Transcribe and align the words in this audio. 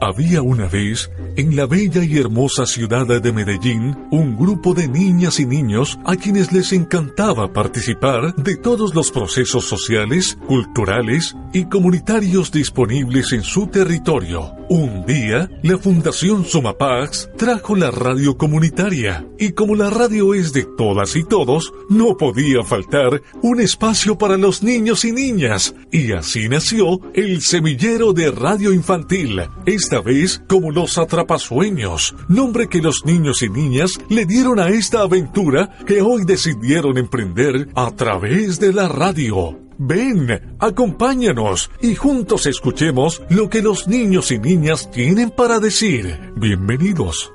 Había 0.00 0.42
una 0.42 0.68
vez, 0.68 1.10
en 1.36 1.56
la 1.56 1.66
bella 1.66 2.04
y 2.04 2.18
hermosa 2.18 2.66
ciudad 2.66 3.06
de 3.20 3.32
Medellín, 3.32 3.96
un 4.10 4.36
grupo 4.36 4.72
de 4.72 4.86
niñas 4.86 5.40
y 5.40 5.46
niños 5.46 5.98
a 6.04 6.14
quienes 6.14 6.52
les 6.52 6.72
encantaba 6.72 7.52
participar 7.52 8.34
de 8.36 8.56
todos 8.56 8.94
los 8.94 9.10
procesos 9.10 9.64
sociales, 9.64 10.38
culturales 10.46 11.36
y 11.52 11.64
comunitarios 11.64 12.52
disponibles 12.52 13.32
en 13.32 13.42
su 13.42 13.66
territorio. 13.66 14.57
Un 14.70 15.06
día, 15.06 15.50
la 15.62 15.78
Fundación 15.78 16.44
Sumapax 16.44 17.30
trajo 17.38 17.74
la 17.74 17.90
radio 17.90 18.36
comunitaria 18.36 19.26
y 19.38 19.52
como 19.52 19.74
la 19.74 19.88
radio 19.88 20.34
es 20.34 20.52
de 20.52 20.66
todas 20.76 21.16
y 21.16 21.24
todos, 21.24 21.72
no 21.88 22.18
podía 22.18 22.62
faltar 22.62 23.22
un 23.40 23.62
espacio 23.62 24.18
para 24.18 24.36
los 24.36 24.62
niños 24.62 25.06
y 25.06 25.12
niñas 25.12 25.74
y 25.90 26.12
así 26.12 26.50
nació 26.50 27.00
el 27.14 27.40
semillero 27.40 28.12
de 28.12 28.30
radio 28.30 28.74
infantil 28.74 29.40
esta 29.64 30.02
vez 30.02 30.42
como 30.46 30.70
los 30.70 30.98
Atrapasueños, 30.98 32.14
nombre 32.28 32.68
que 32.68 32.82
los 32.82 33.06
niños 33.06 33.40
y 33.42 33.48
niñas 33.48 33.98
le 34.10 34.26
dieron 34.26 34.60
a 34.60 34.68
esta 34.68 35.00
aventura 35.00 35.78
que 35.86 36.02
hoy 36.02 36.26
decidieron 36.26 36.98
emprender 36.98 37.70
a 37.74 37.90
través 37.92 38.60
de 38.60 38.74
la 38.74 38.86
radio. 38.86 39.67
Ven, 39.80 40.56
acompáñanos 40.58 41.70
y 41.80 41.94
juntos 41.94 42.46
escuchemos 42.46 43.22
lo 43.30 43.48
que 43.48 43.62
los 43.62 43.86
niños 43.86 44.32
y 44.32 44.40
niñas 44.40 44.90
tienen 44.90 45.30
para 45.30 45.60
decir. 45.60 46.32
Bienvenidos. 46.34 47.32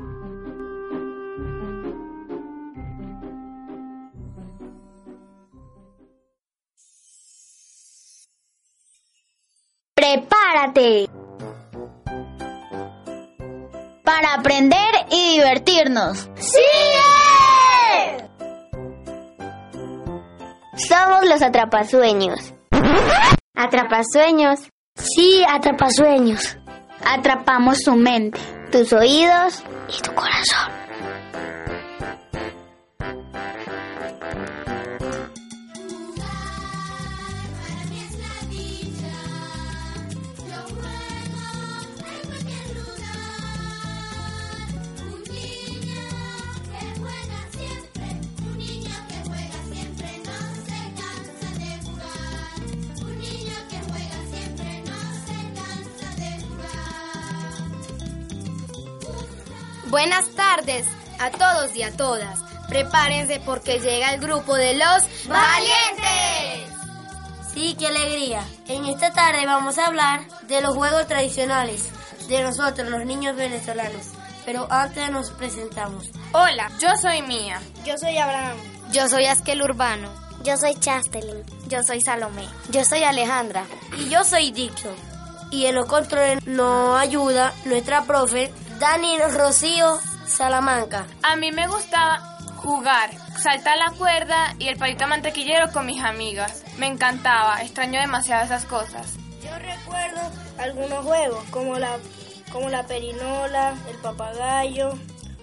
Prepárate 9.96 11.10
para 14.04 14.34
aprender 14.34 14.94
y 15.10 15.38
divertirnos. 15.38 16.30
¡Sigue! 16.36 17.23
Somos 20.88 21.26
los 21.28 21.42
atrapasueños. 21.42 22.54
Atrapasueños. 23.56 24.60
Sí, 24.96 25.44
atrapasueños. 25.50 26.58
Atrapamos 27.06 27.80
tu 27.80 27.96
mente, 27.96 28.40
tus 28.72 28.94
oídos 28.94 29.64
y 29.88 30.02
tu 30.02 30.14
corazón. 30.14 30.83
Buenas 59.94 60.28
tardes 60.30 60.88
a 61.20 61.30
todos 61.30 61.76
y 61.76 61.84
a 61.84 61.96
todas. 61.96 62.40
Prepárense 62.68 63.40
porque 63.46 63.80
llega 63.80 64.12
el 64.12 64.20
grupo 64.20 64.56
de 64.56 64.74
los 64.74 65.28
valientes. 65.28 66.74
Sí, 67.54 67.76
qué 67.78 67.86
alegría. 67.86 68.44
En 68.68 68.86
esta 68.86 69.14
tarde 69.14 69.46
vamos 69.46 69.78
a 69.78 69.86
hablar 69.86 70.22
de 70.48 70.62
los 70.62 70.74
juegos 70.74 71.06
tradicionales 71.06 71.92
de 72.28 72.42
nosotros, 72.42 72.90
los 72.90 73.06
niños 73.06 73.36
venezolanos. 73.36 74.08
Pero 74.46 74.66
antes 74.72 75.12
nos 75.12 75.30
presentamos. 75.30 76.10
Hola, 76.32 76.72
yo 76.80 76.90
soy 77.00 77.22
Mía. 77.22 77.62
Yo 77.86 77.96
soy 77.96 78.18
Abraham. 78.18 78.58
Yo 78.92 79.08
soy 79.08 79.28
Askel 79.28 79.62
Urbano. 79.62 80.12
Yo 80.44 80.58
soy 80.58 80.74
Chastelin. 80.74 81.44
Yo 81.68 81.84
soy 81.84 82.02
Salomé. 82.02 82.48
Yo 82.72 82.84
soy 82.84 83.04
Alejandra. 83.04 83.64
Y 84.00 84.10
yo 84.10 84.24
soy 84.24 84.50
Dixon. 84.50 84.96
Y 85.52 85.68
en 85.68 85.76
los 85.76 85.86
controles 85.86 86.44
nos 86.48 87.00
ayuda 87.00 87.54
nuestra 87.66 88.06
profe 88.06 88.52
Dani 88.84 89.18
Rocío 89.18 89.98
Salamanca. 90.28 91.08
A 91.22 91.38
mí 91.38 91.54
me 91.54 91.68
gustaba 91.68 92.20
jugar, 92.58 93.12
saltar 93.42 93.78
la 93.78 93.92
cuerda 93.98 94.56
y 94.60 94.68
el 94.68 94.78
palito 94.78 95.08
mantequillero 95.08 95.72
con 95.72 95.86
mis 95.86 96.04
amigas. 96.04 96.66
Me 96.78 96.88
encantaba, 96.88 97.62
extraño 97.62 98.02
demasiado 98.02 98.44
esas 98.44 98.66
cosas. 98.66 99.14
Yo 99.42 99.58
recuerdo 99.58 100.20
algunos 100.58 101.06
juegos 101.06 101.46
como 101.50 101.80
la, 101.80 101.98
como 102.52 102.68
la 102.68 102.86
perinola, 102.86 103.74
el 103.90 103.96
papagayo, 104.00 105.00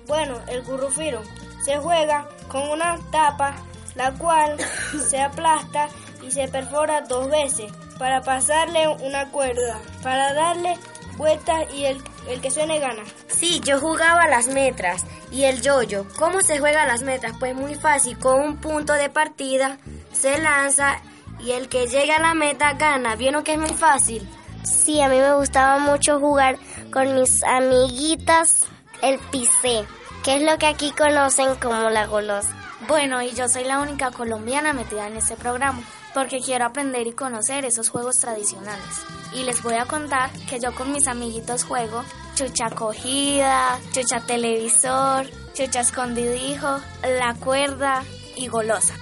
bueno, 0.07 0.39
el 0.47 0.63
currufiro. 0.63 1.23
Se 1.65 1.79
juega 1.79 2.29
con 2.49 2.69
una 2.69 2.99
tapa 3.11 3.55
la 3.95 4.13
cual 4.13 4.59
se 5.09 5.19
aplasta 5.19 5.89
y 6.23 6.31
se 6.31 6.47
perfora 6.49 7.01
dos 7.09 7.31
veces 7.31 7.73
para 7.99 8.21
pasarle 8.21 8.87
una 8.87 9.31
cuerda, 9.31 9.81
para 10.03 10.35
darle 10.35 10.77
vueltas 11.21 11.67
y 11.75 11.85
el, 11.85 12.03
el 12.29 12.41
que 12.41 12.51
suene 12.51 12.79
gana. 12.81 13.03
Sí, 13.29 13.61
yo 13.61 13.79
jugaba 13.79 14.27
las 14.27 14.49
metras 14.49 15.05
y 15.31 15.45
el 15.45 15.61
yoyo. 15.61 16.07
¿Cómo 16.19 16.41
se 16.41 16.59
juega 16.59 16.87
las 16.87 17.03
metras? 17.03 17.35
Pues 17.39 17.55
muy 17.55 17.75
fácil, 17.75 18.19
con 18.19 18.41
un 18.41 18.57
punto 18.57 18.95
de 18.95 19.11
partida 19.11 19.79
se 20.13 20.41
lanza 20.41 21.01
y 21.39 21.53
el 21.53 21.69
que 21.69 21.87
llega 21.87 22.17
a 22.17 22.23
la 22.23 22.35
meta 22.35 22.73
gana. 22.73 23.17
¿Vieron 23.17 23.45
que 23.45 23.53
es 23.53 23.59
muy 23.59 23.71
fácil? 23.71 24.27
Sí, 24.65 25.01
a 25.01 25.09
mí 25.09 25.19
me 25.19 25.35
gustaba 25.35 25.79
mucho 25.79 26.19
jugar 26.19 26.59
con 26.91 27.15
mis 27.15 27.45
amiguitas 27.45 28.67
el 29.03 29.19
pisé, 29.31 29.85
que 30.25 30.37
es 30.37 30.43
lo 30.43 30.59
que 30.59 30.67
aquí 30.67 30.91
conocen 30.93 31.55
como 31.57 31.91
la 31.91 32.07
golosa. 32.07 32.55
Bueno, 32.89 33.21
y 33.23 33.33
yo 33.33 33.47
soy 33.49 33.65
la 33.65 33.79
única 33.81 34.11
colombiana 34.11 34.73
metida 34.73 35.07
en 35.07 35.17
este 35.17 35.37
programa, 35.37 35.83
porque 36.15 36.41
quiero 36.41 36.65
aprender 36.65 37.07
y 37.07 37.13
conocer 37.13 37.67
esos 37.67 37.91
juegos 37.91 38.19
tradicionales. 38.19 39.20
Y 39.33 39.45
les 39.45 39.63
voy 39.63 39.75
a 39.75 39.87
contar 39.87 40.31
que 40.49 40.59
yo 40.59 40.75
con 40.75 40.93
mis 40.93 41.07
amiguitos 41.07 41.65
juego 41.65 42.05
chucha 42.35 42.71
cogida, 42.71 43.79
chucha 43.93 44.21
televisor, 44.21 45.27
chucha 45.53 45.81
escondidijo, 45.81 46.81
la 47.03 47.35
cuerda 47.35 48.03
y 48.37 48.49
golosa. 48.49 48.95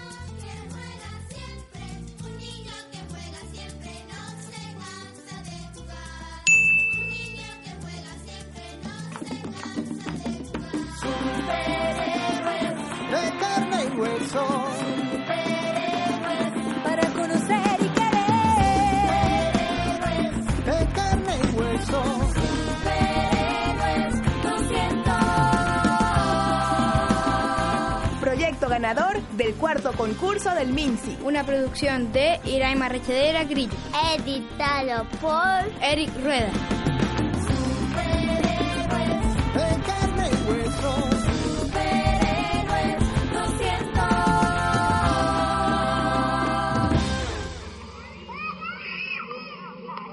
Ganador 28.88 29.20
del 29.36 29.54
cuarto 29.54 29.92
concurso 29.92 30.54
del 30.54 30.72
MINSI. 30.72 31.18
Una 31.22 31.44
producción 31.44 32.10
de 32.10 32.40
Iraima 32.44 32.88
Rechedera 32.88 33.44
Grillo. 33.44 33.74
Editado 34.16 35.04
por 35.20 35.60
Eric 35.82 36.10
Rueda. 36.22 36.50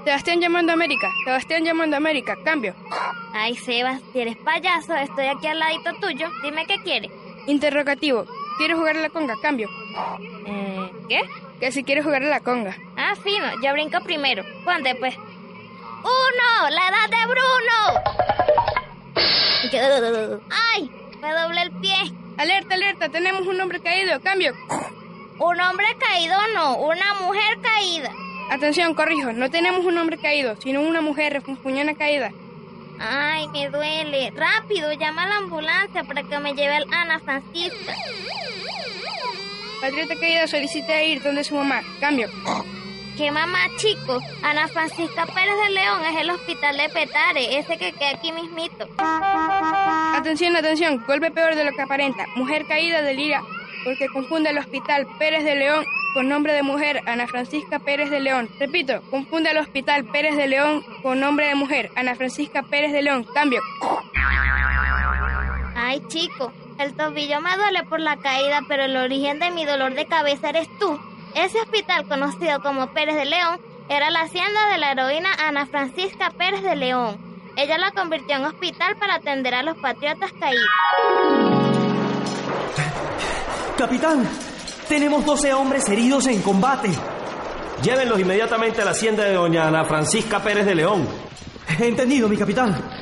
Sebastián 0.04 0.40
llamando 0.40 0.72
a 0.72 0.74
América. 0.74 1.10
Sebastián 1.24 1.64
llamando 1.64 1.96
a 1.96 1.98
América. 1.98 2.36
Cambio. 2.44 2.74
Ay, 3.32 3.56
Sebas, 3.56 4.02
si 4.12 4.20
eres 4.20 4.36
payaso, 4.36 4.94
estoy 4.94 5.26
aquí 5.28 5.46
al 5.46 5.58
ladito 5.58 5.94
tuyo. 6.00 6.28
Dime 6.42 6.66
qué 6.66 6.76
quieres. 6.82 7.10
Interrogativo. 7.46 8.26
¿Quieres 8.56 8.76
jugar 8.76 8.96
a 8.96 9.00
la 9.00 9.10
conga? 9.10 9.34
Cambio. 9.40 9.68
Eh, 10.46 10.90
¿Qué? 11.08 11.20
Que 11.60 11.72
si 11.72 11.84
quieres 11.84 12.04
jugar 12.04 12.22
a 12.22 12.26
la 12.26 12.40
conga. 12.40 12.76
Ah, 12.96 13.14
fino, 13.22 13.46
yo 13.62 13.72
brinco 13.72 14.00
primero. 14.00 14.44
Ponte, 14.64 14.94
pues. 14.94 15.16
¡Uno! 15.16 16.70
¡La 16.70 16.88
edad 16.88 17.08
de 17.10 17.26
Bruno! 17.26 18.00
¡Ay! 20.74 20.90
Me 21.20 21.32
doblé 21.32 21.62
el 21.62 21.72
pie. 21.72 21.96
Alerta, 22.36 22.74
alerta, 22.74 23.08
tenemos 23.08 23.46
un 23.46 23.60
hombre 23.60 23.80
caído. 23.80 24.20
Cambio. 24.20 24.54
Un 25.38 25.60
hombre 25.60 25.86
caído 25.98 26.36
no, 26.54 26.76
una 26.76 27.14
mujer 27.14 27.58
caída. 27.60 28.10
Atención, 28.50 28.94
corrijo, 28.94 29.32
no 29.32 29.50
tenemos 29.50 29.84
un 29.84 29.98
hombre 29.98 30.18
caído, 30.18 30.56
sino 30.60 30.80
una 30.80 31.00
mujer 31.00 31.32
refunfuñona 31.32 31.94
caída. 31.94 32.32
Ay, 32.98 33.48
me 33.48 33.68
duele. 33.68 34.32
Rápido, 34.34 34.92
llama 34.92 35.24
a 35.24 35.28
la 35.28 35.36
ambulancia 35.38 36.04
para 36.04 36.22
que 36.22 36.38
me 36.38 36.54
lleve 36.54 36.76
al 36.76 36.86
Ana 36.92 37.18
Francisca. 37.18 37.94
Patriota 39.80 40.14
caída 40.16 40.46
solicita 40.46 41.02
ir 41.02 41.22
donde 41.22 41.44
su 41.44 41.54
mamá. 41.54 41.82
Cambio. 42.00 42.28
¿Qué 43.16 43.30
mamá, 43.30 43.58
chico? 43.76 44.20
Ana 44.42 44.68
Francisca 44.68 45.24
Pérez 45.26 45.54
de 45.64 45.70
León 45.70 46.04
es 46.04 46.20
el 46.20 46.30
hospital 46.30 46.76
de 46.76 46.88
Petare, 46.90 47.58
ese 47.58 47.78
que 47.78 47.92
queda 47.92 48.10
aquí 48.10 48.30
mismito. 48.30 48.86
Atención, 48.98 50.54
atención, 50.54 51.02
golpe 51.06 51.30
peor 51.30 51.54
de 51.54 51.64
lo 51.64 51.72
que 51.72 51.80
aparenta. 51.80 52.26
Mujer 52.36 52.66
caída 52.66 53.00
delira 53.00 53.42
porque 53.84 54.08
confunde 54.08 54.50
el 54.50 54.58
hospital 54.58 55.06
Pérez 55.18 55.44
de 55.44 55.54
León 55.54 55.86
con 56.12 56.28
nombre 56.28 56.52
de 56.52 56.62
mujer 56.62 57.02
Ana 57.06 57.26
Francisca 57.26 57.78
Pérez 57.78 58.10
de 58.10 58.20
León. 58.20 58.50
Repito, 58.58 59.00
confunde 59.10 59.50
el 59.50 59.58
hospital 59.58 60.04
Pérez 60.04 60.36
de 60.36 60.48
León 60.48 60.84
con 61.02 61.20
nombre 61.20 61.46
de 61.46 61.54
mujer 61.54 61.90
Ana 61.94 62.16
Francisca 62.16 62.64
Pérez 62.64 62.92
de 62.92 63.02
León. 63.02 63.24
Cambio. 63.32 63.60
Ay, 65.74 66.02
chico, 66.08 66.52
el 66.78 66.94
tobillo 66.94 67.40
me 67.40 67.56
duele 67.56 67.82
por 67.84 68.00
la 68.00 68.16
caída, 68.16 68.60
pero 68.68 68.84
el 68.84 68.96
origen 68.96 69.38
de 69.38 69.50
mi 69.50 69.64
dolor 69.64 69.94
de 69.94 70.06
cabeza 70.06 70.50
eres 70.50 70.68
tú. 70.78 70.98
Ese 71.34 71.60
hospital 71.60 72.06
conocido 72.06 72.60
como 72.60 72.88
Pérez 72.88 73.16
de 73.16 73.24
León 73.24 73.60
era 73.88 74.10
la 74.10 74.22
hacienda 74.22 74.68
de 74.70 74.78
la 74.78 74.92
heroína 74.92 75.30
Ana 75.38 75.66
Francisca 75.66 76.30
Pérez 76.30 76.62
de 76.62 76.76
León. 76.76 77.18
Ella 77.56 77.78
la 77.78 77.90
convirtió 77.92 78.36
en 78.36 78.44
hospital 78.44 78.96
para 78.96 79.14
atender 79.14 79.54
a 79.54 79.62
los 79.62 79.76
patriotas 79.78 80.32
caídos. 80.32 80.66
Capitán, 83.78 84.28
tenemos 84.88 85.24
12 85.24 85.54
hombres 85.54 85.88
heridos 85.88 86.26
en 86.26 86.42
combate. 86.42 86.90
Llévenlos 87.82 88.18
inmediatamente 88.18 88.82
a 88.82 88.84
la 88.84 88.90
hacienda 88.92 89.24
de 89.24 89.34
doña 89.34 89.68
Ana 89.68 89.84
Francisca 89.84 90.42
Pérez 90.42 90.66
de 90.66 90.74
León. 90.74 91.06
Entendido, 91.78 92.28
mi 92.28 92.36
capitán. 92.36 92.95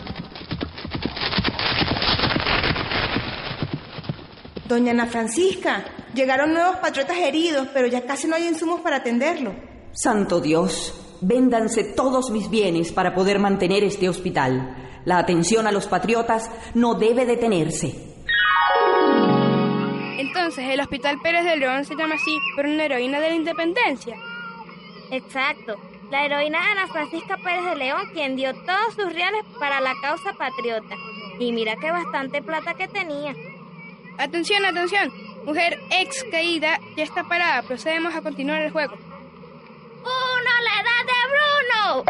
Doña 4.67 4.93
Ana 4.93 5.07
Francisca, 5.07 5.85
llegaron 6.15 6.55
nuevos 6.55 6.77
patriotas 6.77 7.19
heridos, 7.19 7.69
pero 7.75 7.87
ya 7.87 8.07
casi 8.07 8.27
no 8.27 8.37
hay 8.37 8.47
insumos 8.47 8.81
para 8.81 8.97
atenderlo. 8.97 9.55
Santo 9.93 10.41
Dios, 10.41 11.19
véndanse 11.21 11.85
todos 11.85 12.31
mis 12.31 12.49
bienes 12.49 12.91
para 12.91 13.15
poder 13.15 13.39
mantener 13.39 13.85
este 13.85 14.09
hospital. 14.09 15.03
La 15.05 15.19
atención 15.19 15.67
a 15.67 15.73
los 15.73 15.87
patriotas 15.87 16.51
no 16.75 16.95
debe 16.95 17.27
detenerse. 17.27 18.15
Entonces, 20.19 20.65
el 20.71 20.81
Hospital 20.81 21.19
Pérez 21.23 21.45
de 21.45 21.57
León 21.57 21.85
se 21.85 21.95
llama 21.95 22.15
así 22.15 22.37
por 22.57 22.67
una 22.67 22.85
heroína 22.85 23.21
de 23.21 23.29
la 23.29 23.35
independencia. 23.35 24.17
Exacto. 25.11 25.77
La 26.11 26.25
heroína 26.25 26.59
Ana 26.71 26.87
Francisca 26.87 27.37
Pérez 27.37 27.65
de 27.67 27.77
León, 27.77 28.03
quien 28.13 28.37
dio 28.37 28.53
todos 28.65 28.95
sus 28.95 29.13
reales 29.13 29.45
para 29.59 29.81
la 29.81 29.95
causa 30.01 30.33
patriota. 30.33 30.97
Y 31.39 31.53
mira 31.53 31.77
que 31.77 31.91
bastante 31.91 32.43
plata 32.43 32.75
que 32.75 32.89
tenía. 32.89 33.35
Atención, 34.19 34.65
atención. 34.65 35.13
Mujer 35.45 35.79
ex 35.91 36.25
caída 36.31 36.79
ya 36.97 37.05
está 37.05 37.25
parada. 37.25 37.63
Procedemos 37.63 38.15
a 38.15 38.23
continuar 38.23 38.63
el 38.63 38.71
juego. 38.73 38.95
¡Uno, 38.95 40.53
la 40.63 40.81
edad 40.81 41.05
de 41.07 41.13
Bruno! 41.31 42.05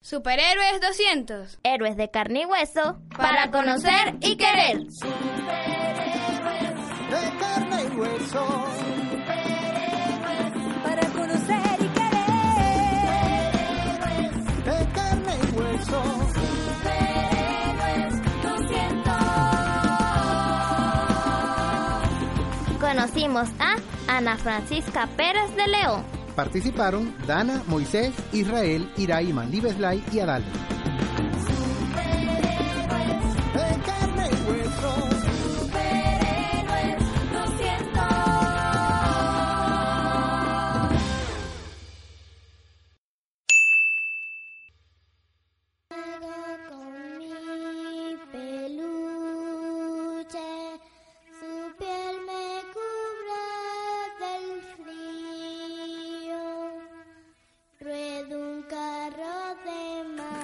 Superhéroes 0.00 0.80
200. 0.80 1.58
Héroes 1.64 1.96
de 1.96 2.10
carne 2.10 2.42
y 2.42 2.44
hueso 2.46 2.98
para 3.16 3.50
conocer 3.50 4.16
y 4.20 4.36
querer. 4.36 4.78
de 7.10 7.30
carne 7.38 7.82
y 7.84 7.96
hueso. 7.98 8.97
Conocimos 23.08 23.48
a 23.58 23.76
Ana 24.06 24.36
Francisca 24.36 25.08
Pérez 25.16 25.56
de 25.56 25.66
León. 25.66 26.02
Participaron 26.36 27.14
Dana, 27.26 27.62
Moisés, 27.66 28.12
Israel, 28.32 28.90
Irai, 28.98 29.32
Mandibeslay 29.32 30.04
y 30.12 30.20
Adal. 30.20 30.44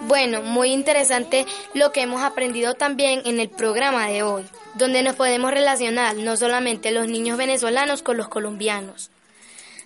Bueno, 0.02 0.42
muy 0.42 0.72
interesante 0.72 1.46
lo 1.72 1.92
que 1.92 2.02
hemos 2.02 2.22
aprendido 2.22 2.74
también 2.74 3.22
en 3.24 3.40
el 3.40 3.48
programa 3.48 4.06
de 4.08 4.22
hoy, 4.22 4.44
donde 4.74 5.02
nos 5.02 5.16
podemos 5.16 5.50
relacionar 5.50 6.16
no 6.16 6.36
solamente 6.36 6.90
los 6.90 7.08
niños 7.08 7.38
venezolanos 7.38 8.02
con 8.02 8.16
los 8.16 8.28
colombianos. 8.28 9.10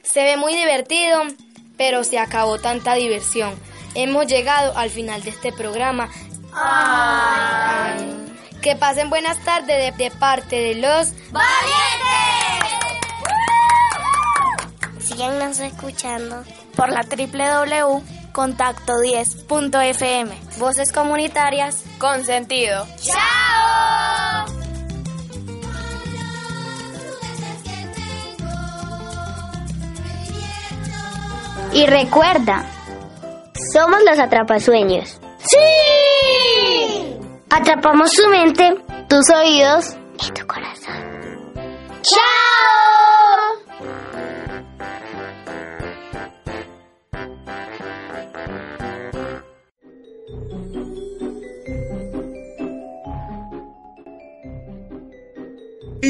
Se 0.03 0.25
ve 0.25 0.37
muy 0.37 0.55
divertido, 0.57 1.23
pero 1.77 2.03
se 2.05 2.19
acabó 2.19 2.59
tanta 2.59 2.95
diversión. 2.95 3.55
Hemos 3.95 4.27
llegado 4.27 4.77
al 4.77 4.91
final 4.91 5.23
de 5.23 5.31
este 5.31 5.53
programa. 5.53 6.11
Ay. 6.53 8.15
Que 8.61 8.75
pasen 8.75 9.09
buenas 9.09 9.39
tardes 9.45 9.97
de, 9.97 10.05
de 10.05 10.11
parte 10.11 10.57
de 10.57 10.75
los 10.75 11.13
¡Valientes! 11.31 12.49
Síganos 15.07 15.61
escuchando. 15.61 16.45
Por 16.75 16.91
la 16.91 17.03
www.contacto10.fm. 18.33 20.31
voces 20.59 20.93
comunitarias 20.93 21.85
Con 21.99 22.25
sentido. 22.25 22.87
¡Chao! 23.01 24.47
Y 31.73 31.87
recuerda, 31.87 32.65
somos 33.73 34.01
los 34.05 34.19
atrapasueños. 34.19 35.21
¡Sí! 35.39 35.59
Atrapamos 37.51 38.11
su 38.13 38.27
mente, 38.29 38.75
tus 39.09 39.31
oídos 39.31 39.95
y 40.19 40.31
tu 40.33 40.47
corazón. 40.47 40.97
¡Chao! 42.03 42.48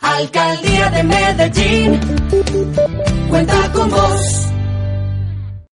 Alcaldía 0.02 0.90
de 0.90 1.04
Medellín. 1.06 2.02
Cuenta 3.30 3.72
con 3.72 3.90
vos. 3.90 4.47